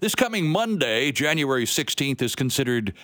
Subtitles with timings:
[0.00, 2.94] This coming Monday, January 16th, is considered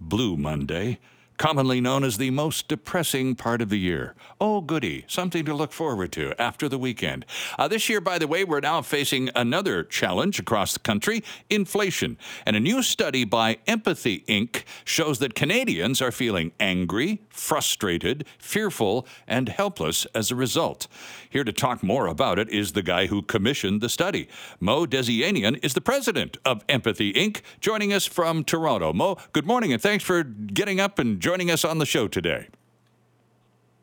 [0.00, 1.00] Blue Monday
[1.36, 4.14] commonly known as the most depressing part of the year.
[4.40, 7.26] Oh, goody, something to look forward to after the weekend.
[7.58, 12.16] Uh, this year, by the way, we're now facing another challenge across the country inflation.
[12.46, 14.64] And a new study by Empathy Inc.
[14.84, 20.86] shows that Canadians are feeling angry, frustrated, fearful, and helpless as a result.
[21.28, 24.28] Here to talk more about it is the guy who commissioned the study.
[24.60, 28.92] Mo Dezyanian is the president of Empathy Inc., joining us from Toronto.
[28.92, 32.48] Mo, good morning, and thanks for getting up and joining us on the show today.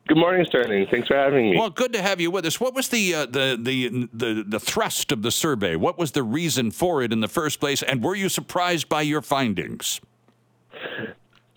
[0.06, 0.86] Good morning, Sterling.
[0.92, 1.58] Thanks for having me.
[1.58, 2.60] Well, good to have you with us.
[2.60, 5.74] What was the, uh, the, the the the thrust of the survey?
[5.74, 7.82] What was the reason for it in the first place?
[7.82, 10.00] And were you surprised by your findings?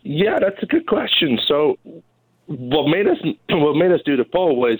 [0.01, 1.39] Yeah, that's a good question.
[1.47, 1.77] So,
[2.47, 3.17] what made us
[3.49, 4.79] what made us do the poll was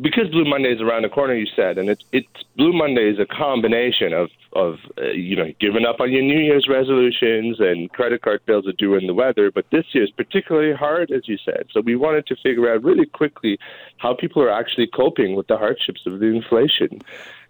[0.00, 3.18] because Blue Monday is around the corner, you said, and it's it's Blue Monday is
[3.18, 7.90] a combination of of uh, you know giving up on your New Year's resolutions and
[7.92, 9.50] credit card bills are due in the weather.
[9.50, 11.66] But this year is particularly hard, as you said.
[11.72, 13.58] So we wanted to figure out really quickly
[13.98, 17.00] how people are actually coping with the hardships of the inflation.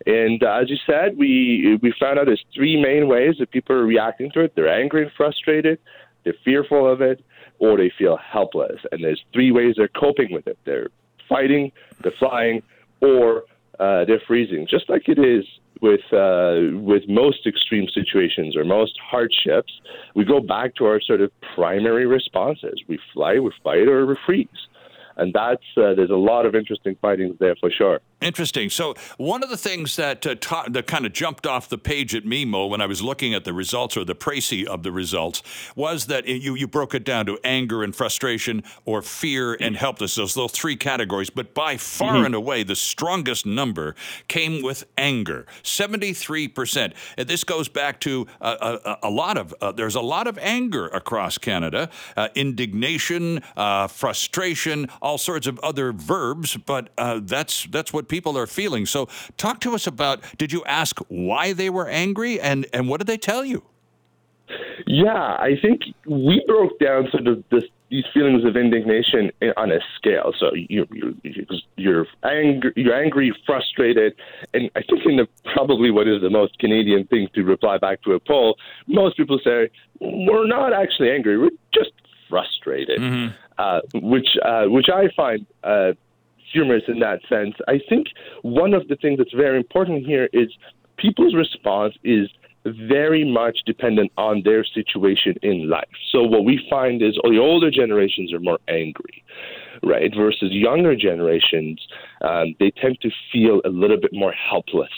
[0.07, 3.77] And uh, as you said, we we found out there's three main ways that people
[3.77, 4.55] are reacting to it.
[4.55, 5.79] They're angry and frustrated.
[6.25, 7.25] They're fearful of it,
[7.59, 8.81] or they feel helpless.
[8.93, 10.59] And there's three ways they're coping with it.
[10.65, 10.89] They're
[11.29, 12.63] fighting, they're flying,
[13.01, 13.45] or
[13.81, 15.45] uh, they're freezing, just like it is
[15.83, 19.73] with uh, with most extreme situations or most hardships.
[20.15, 24.17] We go back to our sort of primary responses: we fly, we fight, or we
[24.25, 24.49] freeze
[25.17, 28.01] and that's uh, there's a lot of interesting findings there for sure.
[28.23, 28.71] Interesting.
[28.71, 32.15] So one of the things that uh, ta- that kind of jumped off the page
[32.15, 34.93] at me, Mo, when I was looking at the results or the précis of the
[34.93, 35.43] results,
[35.77, 40.17] was that you you broke it down to anger and frustration, or fear and helplessness.
[40.17, 42.27] Those little three categories, but by far mm-hmm.
[42.27, 43.95] and away the strongest number
[44.29, 46.95] came with anger, seventy three percent.
[47.17, 50.39] And this goes back to a, a, a lot of uh, there's a lot of
[50.39, 57.65] anger across Canada, uh, indignation, uh, frustration all sorts of other verbs, but uh, that's
[57.67, 58.85] that's what people are feeling.
[58.87, 60.21] So, talk to us about.
[60.37, 63.65] Did you ask why they were angry, and and what did they tell you?
[64.87, 69.81] Yeah, I think we broke down sort of this, these feelings of indignation on a
[69.97, 70.33] scale.
[70.39, 71.17] So you, you,
[71.77, 74.13] you're angry, you're angry, frustrated,
[74.53, 78.03] and I think in the probably what is the most Canadian thing to reply back
[78.03, 78.57] to a poll,
[78.87, 79.71] most people say
[80.01, 81.93] we're not actually angry, we're just
[82.29, 83.01] frustrated.
[83.01, 83.29] Mm-hmm
[83.59, 85.93] uh, which uh, which I find uh,
[86.53, 87.55] humorous in that sense.
[87.69, 88.09] I think
[88.43, 90.49] one of the things that's very important here is
[90.97, 92.29] people's response is
[92.65, 95.89] very much dependent on their situation in life.
[96.13, 99.25] So what we find is the older generations are more angry,
[99.83, 100.13] right?
[100.17, 101.81] Versus younger generations,
[102.21, 104.93] um, they tend to feel a little bit more helpless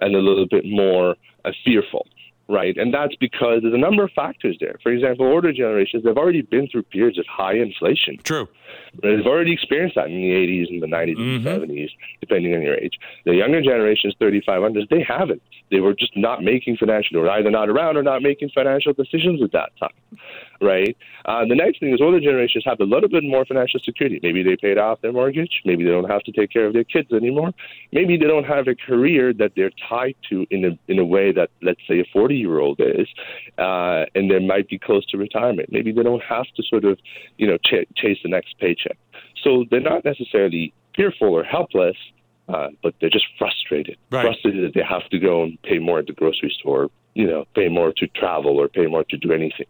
[0.00, 2.06] and a little bit more uh, fearful
[2.48, 2.76] right?
[2.76, 4.78] And that's because there's a number of factors there.
[4.82, 8.18] For example, older generations, they've already been through periods of high inflation.
[8.22, 8.48] True.
[9.02, 11.46] They've already experienced that in the 80s and the 90s mm-hmm.
[11.46, 11.90] and the 70s,
[12.20, 12.98] depending on your age.
[13.24, 15.42] The younger generations, 3500s, they haven't.
[15.70, 19.42] They were just not making financial, or either not around or not making financial decisions
[19.42, 20.18] at that time,
[20.60, 20.96] right?
[21.24, 24.20] Uh, the next thing is older generations have a little bit more financial security.
[24.22, 25.62] Maybe they paid off their mortgage.
[25.64, 27.52] Maybe they don't have to take care of their kids anymore.
[27.92, 31.32] Maybe they don't have a career that they're tied to in a in a way
[31.32, 33.08] that, let's say, a 40 year old is,
[33.58, 35.70] uh, and they might be close to retirement.
[35.72, 36.98] Maybe they don't have to sort of,
[37.38, 38.98] you know, ch- chase the next paycheck.
[39.42, 41.96] So they're not necessarily fearful or helpless,
[42.48, 43.96] uh, but they're just frustrated.
[44.10, 44.22] Right.
[44.22, 47.44] Frustrated that they have to go and pay more at the grocery store, you know,
[47.54, 49.66] pay more to travel or pay more to do anything.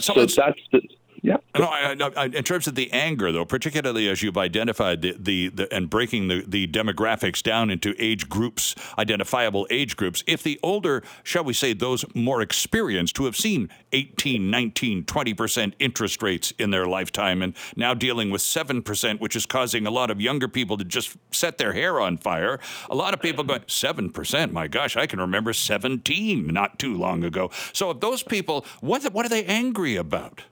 [0.00, 0.80] so that's the
[1.22, 1.36] yeah.
[1.56, 5.48] No, I, I, in terms of the anger, though, particularly as you've identified the, the,
[5.50, 10.58] the, and breaking the, the demographics down into age groups, identifiable age groups, if the
[10.64, 16.52] older, shall we say, those more experienced who have seen 18, 19, 20% interest rates
[16.58, 20.48] in their lifetime and now dealing with 7%, which is causing a lot of younger
[20.48, 22.58] people to just set their hair on fire,
[22.90, 27.22] a lot of people going, 7%, my gosh, I can remember 17 not too long
[27.22, 27.52] ago.
[27.72, 30.42] So if those people, what, what are they angry about?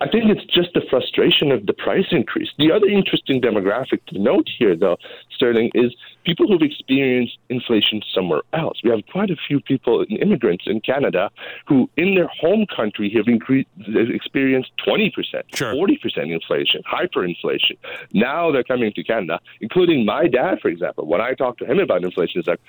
[0.00, 2.48] I think it's just the frustration of the price increase.
[2.58, 4.96] The other interesting demographic to note here, though,
[5.34, 5.94] Sterling, is
[6.24, 8.78] people who've experienced inflation somewhere else.
[8.82, 11.30] We have quite a few people, immigrants in Canada,
[11.66, 15.12] who in their home country have increased, experienced 20%,
[15.54, 15.74] sure.
[15.74, 17.76] 40% inflation, hyperinflation.
[18.12, 21.06] Now they're coming to Canada, including my dad, for example.
[21.06, 22.60] When I talk to him about inflation, he's like,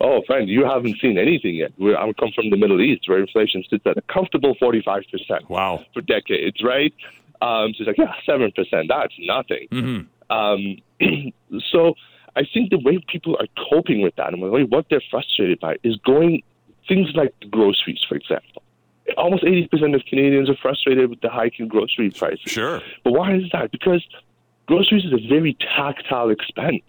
[0.00, 1.72] oh, friend, you haven't seen anything yet.
[1.78, 5.48] We're, I come from the Middle East where inflation sits at a comfortable 45%.
[5.48, 5.84] Wow.
[5.92, 6.92] For decades, right?
[7.42, 8.52] Um, so it's like, yeah, 7%,
[8.88, 9.68] that's nothing.
[9.70, 10.32] Mm-hmm.
[10.32, 11.32] Um,
[11.70, 11.94] so
[12.36, 15.60] I think the way people are coping with that and the way what they're frustrated
[15.60, 16.42] by is going
[16.88, 18.62] things like groceries, for example.
[19.16, 22.40] Almost 80% of Canadians are frustrated with the hike in grocery prices.
[22.46, 22.80] Sure.
[23.02, 23.72] But why is that?
[23.72, 24.06] Because
[24.70, 26.84] groceries is a very tactile expense,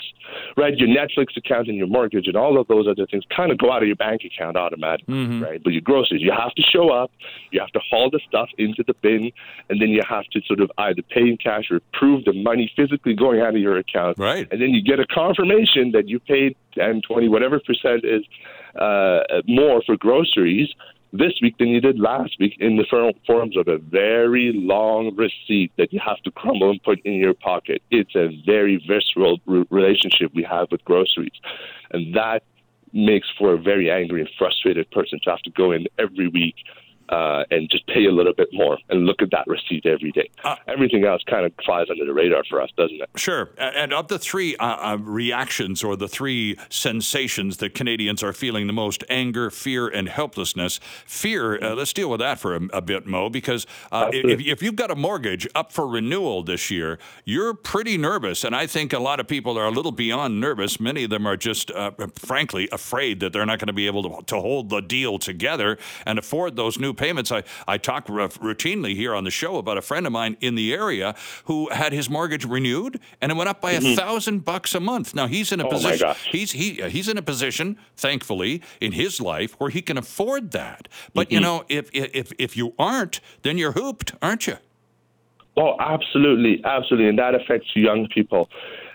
[0.55, 0.77] right?
[0.77, 3.71] Your Netflix account and your mortgage and all of those other things kind of go
[3.71, 5.43] out of your bank account automatically, Mm-hmm.
[5.43, 5.59] right?
[5.63, 7.09] But your groceries, you have to show up,
[7.49, 9.31] you have to haul the stuff into the bin,
[9.69, 12.71] and then you have to sort of either pay in cash or prove the money
[12.75, 14.19] physically going out of your account.
[14.19, 14.47] Right.
[14.51, 18.23] And then you get a confirmation that you paid 10, 20, whatever percent is
[18.79, 20.69] uh, more for groceries
[21.13, 25.15] this week than you did last week in the for- forms of a very long
[25.15, 27.81] receipt that you have to crumble and put in your pocket.
[27.91, 31.33] It's a very visceral relationship we have with groceries.
[31.91, 32.43] And that
[32.93, 36.55] makes for a very angry and frustrated person to have to go in every week
[37.11, 40.29] uh, and just pay a little bit more and look at that receipt every day.
[40.43, 43.09] Uh, Everything else kind of flies under the radar for us, doesn't it?
[43.15, 43.49] Sure.
[43.57, 48.67] And of the three uh, uh, reactions or the three sensations that Canadians are feeling
[48.67, 52.81] the most anger, fear, and helplessness, fear, uh, let's deal with that for a, a
[52.81, 56.97] bit, Mo, because uh, if, if you've got a mortgage up for renewal this year,
[57.25, 58.43] you're pretty nervous.
[58.43, 60.79] And I think a lot of people are a little beyond nervous.
[60.79, 64.03] Many of them are just, uh, frankly, afraid that they're not going to be able
[64.03, 67.31] to, to hold the deal together and afford those new payments.
[67.31, 70.53] I, I talk r- routinely here on the show about a friend of mine in
[70.55, 71.15] the area
[71.45, 75.15] who had his mortgage renewed and it went up by a thousand bucks a month.
[75.15, 75.75] Now he's in a Mm-hmm.
[75.75, 76.15] Oh, position.
[76.31, 80.87] He's he he's in a position, thankfully, in his life where he can afford that.
[81.13, 81.33] But Mm-hmm.
[81.35, 84.57] you know, if if if you aren't, then you're hooped, aren't you?
[85.57, 88.49] Oh, absolutely, absolutely, and that affects young people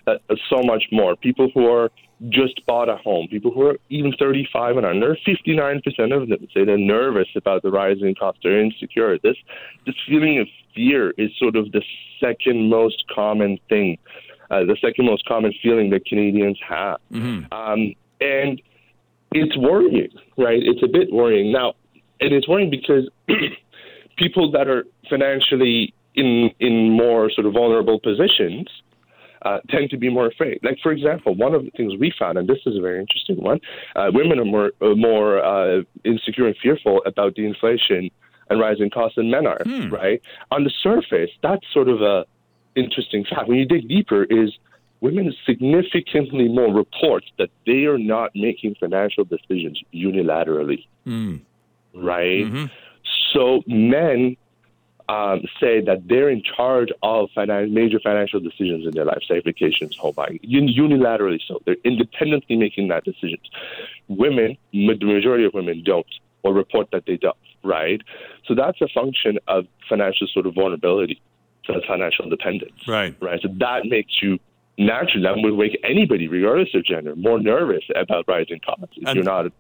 [0.07, 0.15] uh,
[0.51, 1.17] so much more.
[1.17, 1.91] People who are
[2.31, 5.83] just bought a home, people who are even 35 and under, 59%
[6.23, 8.39] of them say they're nervous about the rising cost.
[8.43, 9.19] They're insecure.
[9.19, 9.37] This
[9.85, 11.83] this feeling of fear is sort of the
[12.21, 13.99] second most common thing,
[14.51, 16.99] uh, the second most common feeling that Canadians have,
[17.53, 18.63] um, and
[19.33, 20.09] it's worrying,
[20.39, 20.61] right?
[20.63, 21.75] It's a bit worrying now,
[22.21, 23.11] and it's worrying because
[24.17, 28.69] people that are financially in in more sort of vulnerable positions
[29.43, 30.59] uh, tend to be more afraid.
[30.63, 33.37] Like for example, one of the things we found, and this is a very interesting
[33.37, 33.61] one,
[33.95, 38.11] uh, women are more uh, more uh, insecure and fearful about the inflation
[38.49, 39.61] and rising costs than men are.
[39.91, 42.25] Right on the surface, that's sort of a
[42.75, 43.49] interesting fact.
[43.49, 44.57] When you dig deeper, is
[45.01, 50.87] women significantly more report that they are not making financial decisions unilaterally.
[51.95, 52.45] Right.
[53.33, 54.37] So men
[55.09, 59.41] um, say that they're in charge of finan- major financial decisions in their life, say
[59.41, 61.61] vacations, home buying, un- unilaterally so.
[61.65, 63.43] They're independently making that decisions.
[64.09, 66.07] Women, ma- the majority of women don't,
[66.43, 68.01] or report that they don't, right?
[68.47, 71.21] So that's a function of financial sort of vulnerability,
[71.87, 73.15] financial dependence, Right.
[73.21, 73.41] right?
[73.43, 74.39] So that makes you
[74.79, 79.17] naturally, that would make anybody, regardless of gender, more nervous about rising costs if And-
[79.17, 79.51] you're not,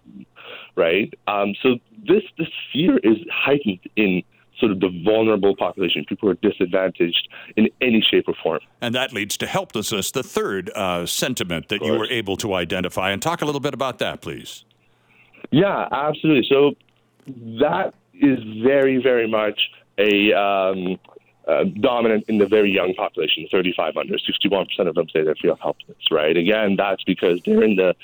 [0.74, 1.12] right?
[1.26, 4.22] Um, so this this fear is heightened in
[4.58, 8.60] sort of the vulnerable population, people who are disadvantaged in any shape or form.
[8.80, 13.10] And that leads to helplessness, the third uh, sentiment that you were able to identify.
[13.10, 14.64] And talk a little bit about that, please.
[15.50, 16.46] Yeah, absolutely.
[16.48, 16.74] So
[17.60, 19.60] that is very, very much
[19.98, 20.98] a um,
[21.46, 24.14] uh, dominant in the very young population, 35 under.
[24.14, 26.36] 61% of them say they feel helpless, right?
[26.36, 27.94] Again, that's because they're in the,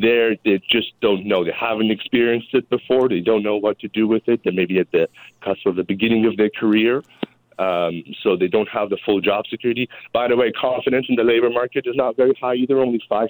[0.00, 1.44] they're, they just don't know.
[1.44, 3.08] They haven't experienced it before.
[3.08, 4.40] They don't know what to do with it.
[4.44, 5.08] They may be at the
[5.44, 7.02] cusp of the beginning of their career.
[7.58, 9.86] Um, so they don't have the full job security.
[10.14, 12.78] By the way, confidence in the labor market is not very high either.
[12.78, 13.28] Only 5%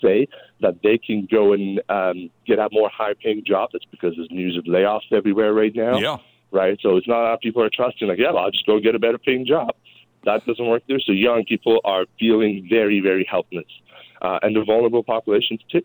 [0.00, 0.28] say
[0.60, 3.70] that they can go and um, get a more high paying job.
[3.72, 6.18] That's because there's news of layoffs everywhere right now Yeah.
[6.52, 6.78] right?
[6.80, 9.00] So it's not that people are trusting, like, yeah, well, I'll just go get a
[9.00, 9.74] better paying job.
[10.24, 11.00] That doesn't work there.
[11.00, 13.66] So young people are feeling very, very helpless.
[14.20, 15.82] Uh, and the vulnerable populations, too.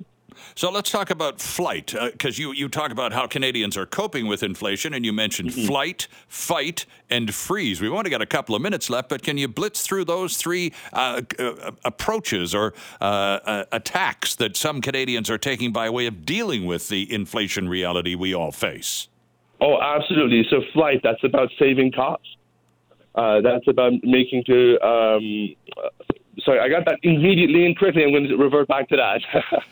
[0.56, 4.44] So let's talk about flight, because you, you talk about how Canadians are coping with
[4.44, 7.82] inflation, and you mentioned flight, fight, and freeze.
[7.82, 10.74] We've only got a couple of minutes left, but can you blitz through those three
[10.94, 16.26] uh, uh, approaches or uh, uh, attacks that some Canadians are taking by way of
[16.26, 19.08] dealing with the inflation reality we all face?
[19.60, 20.46] Oh, absolutely.
[20.50, 22.28] So flight, that's about saving costs.
[23.16, 24.80] Uh, that's about making to.
[24.86, 25.56] Um,
[26.44, 28.04] sorry, I got that immediately and quickly.
[28.04, 29.22] I'm going to revert back to that.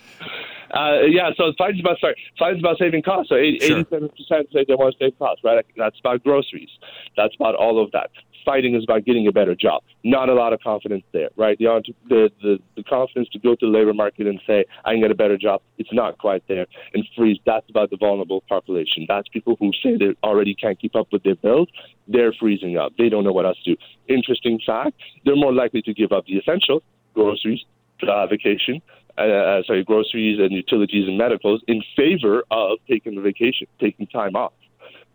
[0.76, 3.30] uh, yeah, so flight's about sorry, flight's about saving costs.
[3.30, 5.44] So eighty-seven percent say they want to save costs.
[5.44, 6.70] Right, that's about groceries.
[7.16, 8.12] That's about all of that.
[8.44, 9.82] Fighting is about getting a better job.
[10.04, 11.58] Not a lot of confidence there, right?
[11.58, 15.02] The the the, the confidence to go to the labor market and say I can
[15.02, 15.62] get a better job.
[15.80, 16.68] It's not quite there.
[16.94, 17.40] And freeze.
[17.46, 19.06] That's about the vulnerable population.
[19.08, 21.70] That's people who say they already can't keep up with their bills.
[22.08, 22.94] They're freezing up.
[22.98, 23.82] They don't know what else to do.
[24.08, 26.84] Interesting fact: they're more likely to give up the essentials,
[27.16, 27.66] groceries,
[28.08, 28.82] uh, vacation,
[29.18, 34.36] uh, sorry, groceries and utilities and medicals in favor of taking the vacation, taking time
[34.36, 34.54] off.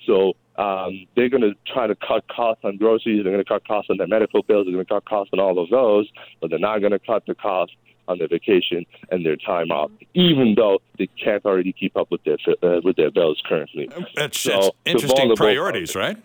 [0.07, 3.23] So um, they're going to try to cut costs on groceries.
[3.23, 4.67] They're going to cut costs on their medical bills.
[4.67, 6.09] They're going to cut costs on all of those,
[6.41, 7.73] but they're not going to cut the cost
[8.09, 12.23] on their vacation and their time off, even though they can't already keep up with
[12.25, 13.89] their uh, with their bills currently.
[14.17, 16.17] That's, so that's interesting priorities, right?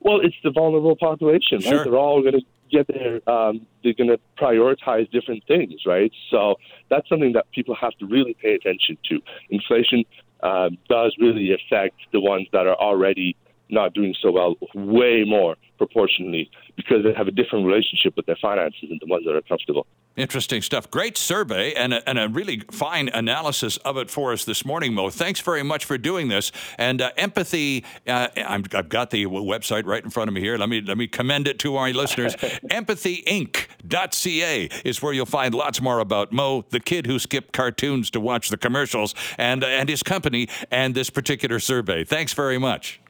[0.00, 1.60] Well, it's the vulnerable population.
[1.60, 1.78] Sure.
[1.78, 1.84] Right?
[1.84, 6.12] They're all going to get their um, they're going to prioritize different things, right?
[6.30, 6.56] So
[6.90, 9.20] that's something that people have to really pay attention to.
[9.50, 10.04] Inflation
[10.42, 13.36] uh, does really affect the ones that are already
[13.68, 18.36] not doing so well way more proportionally because they have a different relationship with their
[18.40, 19.86] finances than the ones that are comfortable.
[20.14, 20.90] Interesting stuff.
[20.90, 24.92] Great survey and a, and a really fine analysis of it for us this morning,
[24.92, 25.08] Mo.
[25.08, 26.52] Thanks very much for doing this.
[26.76, 30.58] And uh, empathy, uh, i have got the website right in front of me here.
[30.58, 32.34] Let me let me commend it to our listeners.
[32.70, 38.20] Empathyinc.ca is where you'll find lots more about Mo, the kid who skipped cartoons to
[38.20, 42.04] watch the commercials, and uh, and his company and this particular survey.
[42.04, 43.00] Thanks very much.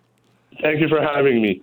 [0.61, 1.63] Thank you for having me.